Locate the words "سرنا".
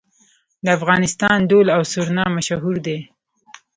1.93-2.25